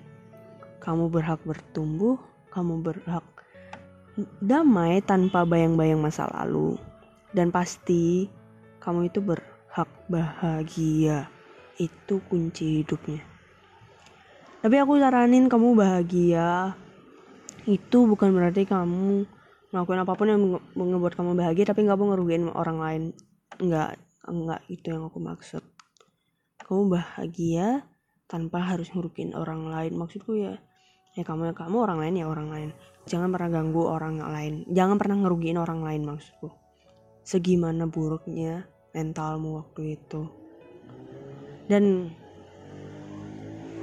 Kamu 0.79 1.11
berhak 1.11 1.43
bertumbuh, 1.43 2.15
kamu 2.51 2.79
berhak 2.79 3.25
damai 4.39 5.03
tanpa 5.03 5.43
bayang-bayang 5.43 5.99
masa 5.99 6.27
lalu. 6.31 6.79
Dan 7.35 7.51
pasti 7.51 8.31
kamu 8.79 9.11
itu 9.11 9.19
berhak 9.19 9.89
bahagia. 10.07 11.27
Itu 11.75 12.19
kunci 12.27 12.83
hidupnya 12.83 13.29
tapi 14.59 14.75
aku 14.75 14.99
saranin 14.99 15.47
kamu 15.47 15.71
bahagia 15.71 16.75
itu 17.63 17.99
bukan 18.03 18.35
berarti 18.35 18.67
kamu 18.67 19.23
ngelakuin 19.71 20.01
apa 20.03 20.13
pun 20.19 20.27
yang 20.27 20.41
ngebuat 20.75 21.15
kamu 21.15 21.31
bahagia 21.39 21.71
tapi 21.71 21.87
nggak 21.87 21.95
mau 21.95 22.11
ngerugiin 22.11 22.51
orang 22.51 22.77
lain 22.79 23.03
nggak 23.55 23.95
nggak 24.27 24.61
itu 24.67 24.91
yang 24.91 25.07
aku 25.07 25.19
maksud 25.23 25.63
kamu 26.69 27.01
bahagia 27.01 27.81
tanpa 28.29 28.61
harus 28.61 28.93
ngerugiin 28.93 29.33
orang 29.33 29.65
lain. 29.73 29.97
Maksudku 29.97 30.37
ya 30.37 30.61
ya 31.17 31.25
kamu 31.25 31.49
ya 31.49 31.53
kamu 31.57 31.81
orang 31.81 31.97
lain 31.97 32.21
ya 32.21 32.29
orang 32.29 32.53
lain. 32.53 32.69
Jangan 33.09 33.33
pernah 33.33 33.49
ganggu 33.49 33.89
orang 33.89 34.21
lain. 34.21 34.69
Jangan 34.69 35.01
pernah 35.01 35.17
ngerugiin 35.25 35.57
orang 35.57 35.81
lain 35.81 36.05
maksudku. 36.05 36.53
Segimana 37.25 37.89
buruknya 37.89 38.69
mentalmu 38.93 39.65
waktu 39.65 39.97
itu. 39.97 40.29
Dan 41.65 42.13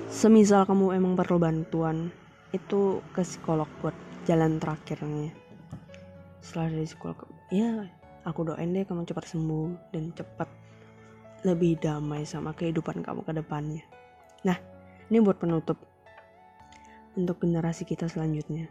semisal 0.07 0.63
kamu 0.63 0.95
emang 0.95 1.19
perlu 1.19 1.43
bantuan 1.43 2.15
itu 2.55 3.03
ke 3.11 3.27
psikolog 3.27 3.67
buat 3.83 3.99
jalan 4.31 4.63
terakhirnya. 4.63 5.35
Setelah 6.39 6.71
dari 6.71 6.87
psikolog 6.87 7.19
ya 7.51 7.83
aku 8.23 8.47
doain 8.47 8.71
deh 8.71 8.87
kamu 8.87 9.11
cepat 9.11 9.27
sembuh 9.27 9.91
dan 9.91 10.15
cepat 10.15 10.66
lebih 11.45 11.77
damai 11.83 12.25
sama 12.25 12.57
kehidupan 12.57 13.05
kamu 13.05 13.27
ke 13.27 13.33
depannya 13.37 13.85
nah 14.47 14.57
ini 15.11 15.19
buat 15.21 15.37
penutup 15.37 15.77
untuk 17.19 17.43
generasi 17.43 17.85
kita 17.85 18.09
selanjutnya 18.09 18.71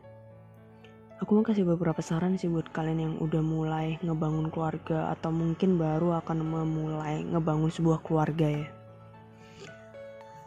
aku 1.19 1.35
mau 1.35 1.45
kasih 1.45 1.67
beberapa 1.67 1.99
saran 1.99 2.39
sih 2.39 2.47
buat 2.47 2.71
kalian 2.71 2.99
yang 3.03 3.15
udah 3.21 3.43
mulai 3.43 3.99
ngebangun 4.01 4.49
keluarga 4.49 5.13
atau 5.13 5.29
mungkin 5.29 5.77
baru 5.77 6.23
akan 6.23 6.37
memulai 6.41 7.21
ngebangun 7.27 7.69
sebuah 7.69 8.01
keluarga 8.01 8.47
ya 8.49 8.67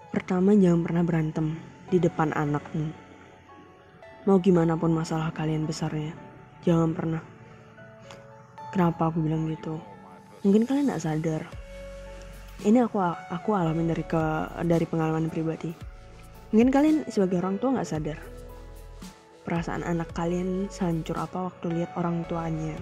Pertama 0.08 0.56
jangan 0.56 0.82
pernah 0.82 1.04
berantem. 1.04 1.46
di 1.88 1.96
depan 1.96 2.36
anakmu. 2.36 2.92
Mau 4.28 4.36
gimana 4.44 4.76
pun 4.76 4.92
masalah 4.92 5.32
kalian 5.32 5.64
besarnya, 5.64 6.12
jangan 6.60 6.92
pernah. 6.92 7.24
Kenapa 8.76 9.08
aku 9.08 9.24
bilang 9.24 9.48
gitu? 9.48 9.80
Mungkin 10.44 10.68
kalian 10.68 10.92
gak 10.92 11.00
sadar. 11.00 11.48
Ini 12.58 12.82
aku 12.82 12.98
aku 13.04 13.50
alamin 13.54 13.90
dari 13.90 14.02
ke 14.02 14.22
dari 14.66 14.86
pengalaman 14.88 15.30
pribadi. 15.30 15.70
Mungkin 16.50 16.70
kalian 16.74 16.96
sebagai 17.06 17.38
orang 17.38 17.60
tua 17.60 17.78
nggak 17.78 17.90
sadar 17.90 18.18
perasaan 19.48 19.80
anak 19.80 20.12
kalian 20.12 20.68
hancur 20.68 21.16
apa 21.16 21.48
waktu 21.48 21.80
lihat 21.80 21.96
orang 21.96 22.20
tuanya 22.28 22.76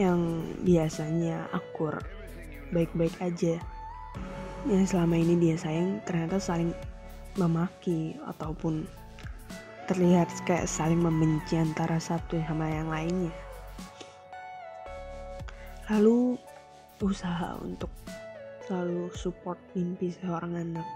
yang 0.00 0.40
biasanya 0.64 1.52
akur 1.52 2.00
baik-baik 2.72 3.12
aja 3.20 3.60
yang 4.64 4.88
selama 4.88 5.20
ini 5.20 5.36
dia 5.36 5.60
sayang 5.60 6.00
ternyata 6.08 6.40
saling 6.40 6.72
memaki 7.36 8.16
ataupun 8.24 8.88
terlihat 9.84 10.32
kayak 10.48 10.64
saling 10.64 11.04
membenci 11.04 11.60
antara 11.60 12.00
satu 12.00 12.40
sama 12.48 12.64
yang 12.64 12.88
lainnya 12.88 13.36
lalu 15.92 16.40
usaha 17.02 17.58
untuk 17.60 17.92
selalu 18.64 19.12
support 19.14 19.58
mimpi 19.76 20.10
seorang 20.10 20.56
anak 20.58 20.86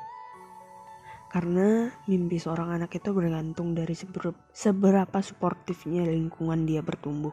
karena 1.31 1.95
mimpi 2.11 2.43
seorang 2.43 2.75
anak 2.75 2.91
itu 2.99 3.15
bergantung 3.15 3.71
dari 3.71 3.95
seber 3.95 4.35
seberapa 4.51 5.23
suportifnya 5.23 6.03
lingkungan 6.03 6.67
dia 6.67 6.83
bertumbuh. 6.83 7.31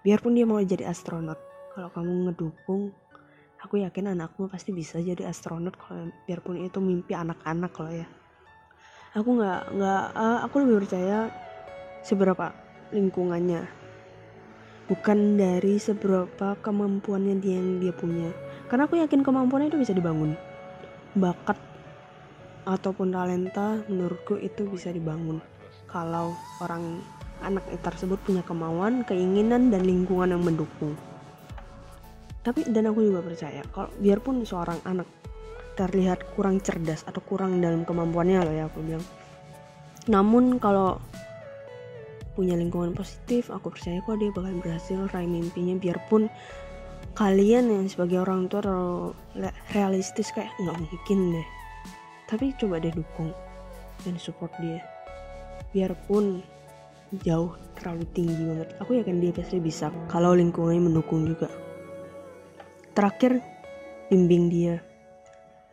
Biarpun 0.00 0.32
dia 0.32 0.48
mau 0.48 0.56
jadi 0.56 0.88
astronot, 0.88 1.36
kalau 1.76 1.92
kamu 1.92 2.32
ngedukung, 2.32 2.96
aku 3.60 3.84
yakin 3.84 4.16
anakmu 4.16 4.48
pasti 4.48 4.72
bisa 4.72 4.96
jadi 5.04 5.28
astronot 5.28 5.76
kalau 5.76 6.08
biarpun 6.24 6.64
itu 6.64 6.80
mimpi 6.80 7.12
anak-anak 7.12 7.76
loh 7.76 7.92
ya. 7.92 8.08
Aku 9.12 9.36
nggak 9.36 9.60
nggak 9.76 10.04
uh, 10.16 10.38
aku 10.48 10.54
lebih 10.64 10.88
percaya 10.88 11.28
seberapa 12.00 12.56
lingkungannya, 12.96 13.68
bukan 14.86 15.38
dari 15.38 15.78
seberapa 15.82 16.54
kemampuannya 16.62 17.42
dia 17.42 17.58
yang 17.58 17.82
dia 17.82 17.94
punya. 17.94 18.30
Karena 18.66 18.86
aku 18.86 18.98
yakin 18.98 19.22
kemampuannya 19.22 19.70
itu 19.70 19.78
bisa 19.78 19.94
dibangun. 19.94 20.38
Bakat 21.14 21.58
ataupun 22.66 23.14
talenta 23.14 23.78
menurutku 23.86 24.42
itu 24.42 24.66
bisa 24.66 24.90
dibangun 24.90 25.38
kalau 25.86 26.34
orang 26.58 26.98
anak 27.40 27.62
tersebut 27.80 28.18
punya 28.26 28.42
kemauan, 28.42 29.06
keinginan 29.06 29.70
dan 29.70 29.86
lingkungan 29.86 30.34
yang 30.34 30.42
mendukung. 30.42 30.98
Tapi 32.42 32.66
dan 32.70 32.90
aku 32.90 33.02
juga 33.02 33.22
percaya 33.22 33.62
kalau 33.74 33.90
biarpun 33.98 34.46
seorang 34.46 34.78
anak 34.86 35.06
terlihat 35.76 36.32
kurang 36.34 36.62
cerdas 36.62 37.04
atau 37.04 37.20
kurang 37.20 37.58
dalam 37.60 37.84
kemampuannya 37.84 38.38
loh 38.44 38.54
ya 38.54 38.64
aku 38.70 38.80
bilang. 38.82 39.04
Namun 40.06 40.62
kalau 40.62 41.02
punya 42.36 42.52
lingkungan 42.52 42.92
positif, 42.92 43.48
aku 43.48 43.72
percaya 43.72 44.04
kok 44.04 44.20
dia 44.20 44.28
bakal 44.28 44.52
berhasil 44.60 45.00
raih 45.08 45.24
mimpinya 45.24 45.72
biarpun 45.80 46.28
kalian 47.16 47.72
yang 47.72 47.88
sebagai 47.88 48.20
orang 48.20 48.44
tua 48.52 48.60
terlalu 48.60 49.16
realistis 49.72 50.28
kayak 50.36 50.52
nggak 50.60 50.76
mungkin 50.76 51.18
deh. 51.32 51.48
Tapi 52.28 52.52
coba 52.60 52.76
deh 52.76 52.92
dukung 52.92 53.32
dan 54.04 54.20
support 54.20 54.52
dia. 54.60 54.84
Biarpun 55.72 56.44
jauh 57.24 57.56
terlalu 57.78 58.04
tinggi 58.12 58.42
banget 58.42 58.68
aku 58.82 58.98
yakin 58.98 59.22
dia 59.22 59.30
pasti 59.30 59.62
bisa 59.62 59.88
kalau 60.12 60.36
lingkungannya 60.36 60.92
mendukung 60.92 61.24
juga. 61.24 61.48
Terakhir 62.92 63.40
bimbing 64.12 64.52
dia. 64.52 64.76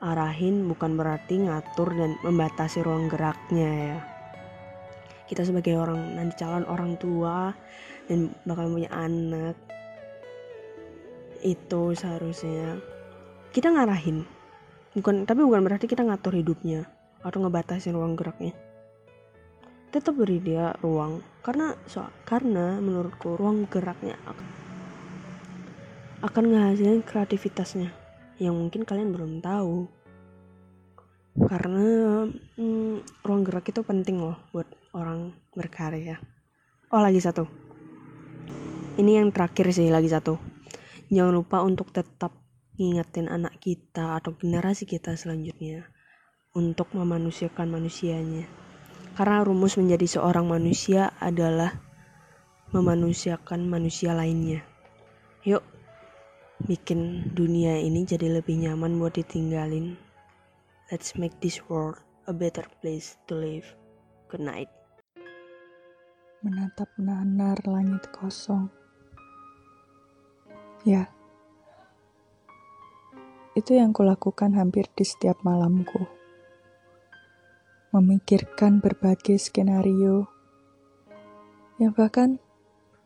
Arahin 0.04 0.68
bukan 0.68 1.00
berarti 1.00 1.48
ngatur 1.48 1.96
dan 1.96 2.20
membatasi 2.28 2.84
ruang 2.84 3.08
geraknya 3.08 3.68
ya 3.72 4.13
kita 5.28 5.48
sebagai 5.48 5.80
orang 5.80 6.20
nanti 6.20 6.36
calon 6.44 6.68
orang 6.68 7.00
tua 7.00 7.56
dan 8.12 8.36
bakal 8.44 8.68
punya 8.68 8.92
anak 8.92 9.56
itu 11.44 11.96
seharusnya. 11.96 12.80
Kita 13.52 13.70
ngarahin. 13.70 14.26
Bukan 14.98 15.28
tapi 15.28 15.44
bukan 15.44 15.62
berarti 15.62 15.86
kita 15.86 16.02
ngatur 16.02 16.40
hidupnya 16.40 16.88
atau 17.22 17.44
ngebatasi 17.44 17.94
ruang 17.94 18.16
geraknya. 18.20 18.56
Tetap 19.94 20.18
beri 20.18 20.42
dia 20.42 20.74
ruang. 20.82 21.22
Karena 21.44 21.76
so, 21.86 22.02
karena 22.26 22.80
menurutku 22.80 23.36
ruang 23.38 23.70
geraknya 23.70 24.18
akan, 24.26 24.48
akan 26.24 26.44
ngehasilin 26.50 27.02
kreativitasnya 27.06 27.92
yang 28.42 28.58
mungkin 28.58 28.88
kalian 28.88 29.14
belum 29.14 29.44
tahu. 29.44 29.86
Karena 31.34 32.26
hmm, 32.58 33.26
ruang 33.26 33.42
gerak 33.46 33.70
itu 33.70 33.82
penting 33.82 34.22
loh 34.22 34.38
buat 34.54 34.70
orang 34.94 35.34
berkarya 35.52 36.22
oh 36.94 37.02
lagi 37.02 37.20
satu 37.20 37.50
ini 39.02 39.18
yang 39.18 39.34
terakhir 39.34 39.74
sih 39.74 39.90
lagi 39.90 40.08
satu 40.08 40.38
jangan 41.10 41.34
lupa 41.34 41.66
untuk 41.66 41.90
tetap 41.90 42.34
ngingetin 42.78 43.30
anak 43.30 43.62
kita 43.62 44.18
atau 44.18 44.34
generasi 44.34 44.90
kita 44.90 45.14
selanjutnya 45.14 45.86
untuk 46.54 46.94
memanusiakan 46.94 47.70
manusianya. 47.70 48.46
Karena 49.14 49.46
rumus 49.46 49.78
menjadi 49.78 50.18
seorang 50.18 50.50
manusia 50.50 51.14
adalah 51.22 51.74
memanusiakan 52.74 53.70
manusia 53.70 54.18
lainnya. 54.18 54.66
Yuk, 55.46 55.62
bikin 56.66 57.30
dunia 57.38 57.78
ini 57.78 58.06
jadi 58.10 58.42
lebih 58.42 58.58
nyaman 58.58 58.98
buat 58.98 59.14
ditinggalin. 59.18 59.98
Let's 60.90 61.14
make 61.14 61.38
this 61.42 61.62
world 61.70 62.02
a 62.26 62.34
better 62.34 62.66
place 62.82 63.18
to 63.30 63.38
live. 63.38 63.66
Good 64.34 64.42
night. 64.42 64.83
Menatap 66.44 66.92
nanar 67.00 67.64
langit 67.64 68.12
kosong. 68.12 68.68
Ya, 70.84 71.08
itu 73.54 73.78
yang 73.78 73.94
kulakukan 73.94 74.58
hampir 74.58 74.90
di 74.92 75.06
setiap 75.06 75.40
malamku. 75.46 76.10
Memikirkan 77.94 78.82
berbagai 78.82 79.38
skenario 79.38 80.26
yang 81.78 81.94
bahkan 81.94 82.42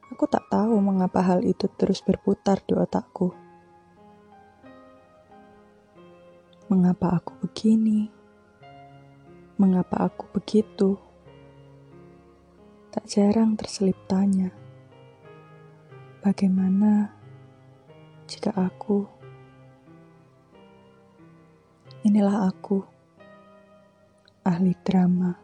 aku 0.07 0.23
tak 0.25 0.47
tahu 0.47 0.79
mengapa 0.79 1.19
hal 1.19 1.43
itu 1.43 1.67
terus 1.75 1.99
berputar 1.99 2.63
di 2.63 2.73
otakku. 2.79 3.35
Mengapa 6.71 7.19
aku 7.19 7.37
begini? 7.43 8.07
Mengapa 9.59 10.07
aku 10.07 10.31
begitu? 10.31 11.06
Tak 12.97 13.05
jarang 13.05 13.53
terselip 13.53 13.93
tanya, 14.09 14.49
bagaimana 16.25 17.13
jika 18.25 18.49
aku 18.57 19.05
Inilah 22.01 22.49
aku, 22.49 22.81
ahli 24.41 24.73
drama, 24.81 25.37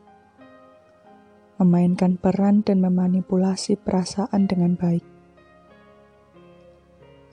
memainkan 1.62 2.18
peran 2.18 2.66
dan 2.66 2.82
memanipulasi 2.82 3.78
perasaan 3.78 4.50
dengan 4.50 4.74
baik. 4.74 5.06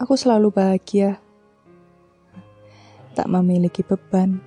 Aku 0.05 0.21
selalu 0.21 0.53
bahagia, 0.53 1.17
tak 3.17 3.25
memiliki 3.33 3.81
beban, 3.81 4.45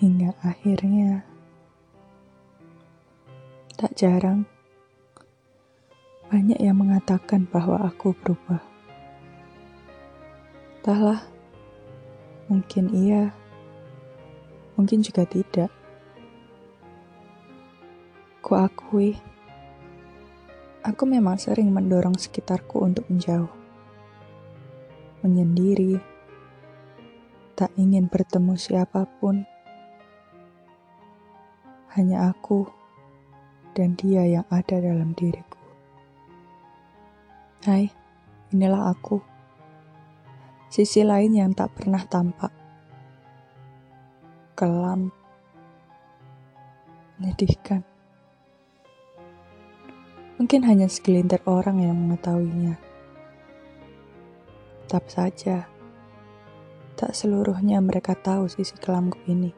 hingga 0.00 0.32
akhirnya 0.40 1.28
tak 3.80 3.96
jarang 3.96 4.44
banyak 6.28 6.60
yang 6.60 6.76
mengatakan 6.76 7.48
bahwa 7.48 7.80
aku 7.80 8.12
berubah. 8.12 8.60
Entahlah, 10.78 11.24
Mungkin 12.50 12.90
iya, 12.90 13.30
mungkin 14.74 15.06
juga 15.06 15.22
tidak. 15.22 15.70
Ku 18.42 18.58
akui, 18.58 19.14
aku 20.82 21.06
memang 21.06 21.38
sering 21.38 21.70
mendorong 21.70 22.18
sekitarku 22.18 22.82
untuk 22.82 23.06
menjauh, 23.06 23.46
menyendiri, 25.22 26.02
tak 27.54 27.70
ingin 27.78 28.10
bertemu 28.10 28.58
siapa 28.58 29.06
pun. 29.22 29.46
Hanya 31.94 32.34
aku 32.34 32.66
dan 33.76 33.94
dia 33.94 34.26
yang 34.26 34.46
ada 34.50 34.78
dalam 34.78 35.14
diriku. 35.14 35.58
Hai, 37.66 37.92
inilah 38.50 38.90
aku 38.90 39.20
sisi 40.70 41.02
lain 41.02 41.34
yang 41.34 41.50
tak 41.52 41.74
pernah 41.74 42.00
tampak. 42.06 42.54
Kelam, 44.54 45.10
menyedihkan. 47.18 47.82
Mungkin 50.40 50.64
hanya 50.64 50.88
segelintir 50.88 51.44
orang 51.44 51.84
yang 51.84 51.96
mengetahuinya. 51.96 52.76
Tetap 54.88 55.04
saja, 55.06 55.68
tak 56.96 57.12
seluruhnya 57.12 57.78
mereka 57.80 58.16
tahu 58.16 58.48
sisi 58.48 58.74
kelamku 58.80 59.20
ini. 59.28 59.52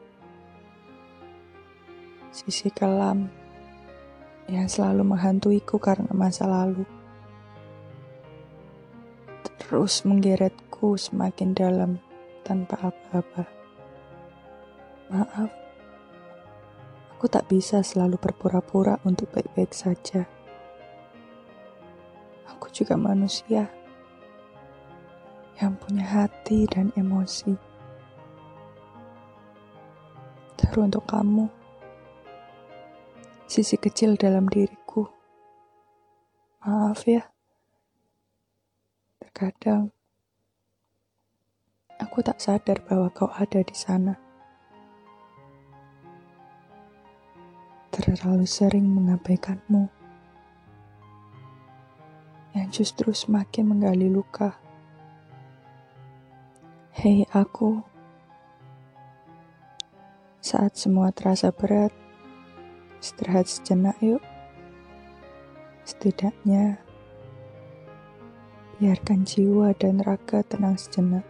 sisi 2.33 2.73
kelam 2.73 3.29
yang 4.51 4.67
selalu 4.67 5.07
menghantuiku 5.07 5.79
karena 5.79 6.11
masa 6.11 6.47
lalu. 6.47 6.83
Terus 9.63 10.03
menggeretku 10.03 10.99
semakin 10.99 11.55
dalam 11.55 11.91
tanpa 12.43 12.91
apa-apa. 12.91 13.47
Maaf, 15.07 15.49
aku 17.15 17.25
tak 17.31 17.47
bisa 17.47 17.79
selalu 17.79 18.19
berpura-pura 18.19 18.99
untuk 19.07 19.31
baik-baik 19.31 19.71
saja. 19.71 20.27
Aku 22.51 22.67
juga 22.69 22.99
manusia 22.99 23.71
yang 25.63 25.79
punya 25.79 26.03
hati 26.03 26.67
dan 26.67 26.91
emosi. 26.99 27.55
Terus 30.59 30.83
untuk 30.83 31.07
kamu, 31.07 31.47
sisi 33.53 33.77
kecil 33.77 34.17
dalam 34.17 34.49
diriku. 34.49 35.05
Maaf 36.65 37.05
ya, 37.05 37.21
terkadang 39.21 39.93
aku 42.01 42.25
tak 42.25 42.41
sadar 42.41 42.81
bahwa 42.81 43.13
kau 43.13 43.29
ada 43.29 43.61
di 43.61 43.77
sana. 43.77 44.17
Terlalu 47.93 48.49
sering 48.49 48.89
mengabaikanmu, 48.89 49.85
yang 52.57 52.73
justru 52.73 53.13
semakin 53.13 53.69
menggali 53.69 54.09
luka. 54.09 54.57
Hei 56.89 57.29
aku, 57.29 57.85
saat 60.41 60.73
semua 60.73 61.13
terasa 61.13 61.53
berat, 61.53 61.93
istirahat 63.03 63.51
sejenak 63.51 63.99
yuk. 63.99 64.23
Setidaknya, 65.83 66.79
biarkan 68.79 69.27
jiwa 69.27 69.75
dan 69.75 69.99
raga 69.99 70.39
tenang 70.47 70.79
sejenak. 70.79 71.27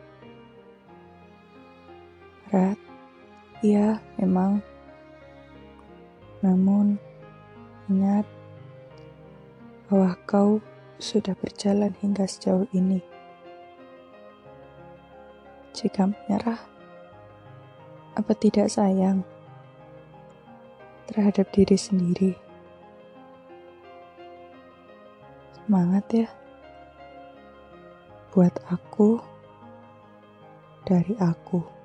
Berat, 2.46 2.78
iya 3.66 3.98
memang. 4.22 4.62
Namun, 6.46 7.02
ingat 7.90 8.30
bahwa 9.90 10.14
kau 10.30 10.62
sudah 11.02 11.34
berjalan 11.42 11.98
hingga 11.98 12.30
sejauh 12.30 12.70
ini 12.78 13.02
jika 15.74 16.06
menyerah? 16.06 16.62
Apa 18.14 18.38
tidak 18.38 18.70
sayang 18.70 19.26
terhadap 21.14 21.46
diri 21.54 21.78
sendiri? 21.78 22.34
Semangat 25.54 26.06
ya. 26.12 26.28
Buat 28.34 28.58
aku, 28.74 29.22
dari 30.84 31.14
aku. 31.22 31.83